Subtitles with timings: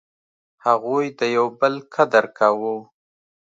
[0.65, 2.75] هغوی د یو بل قدر کاوه.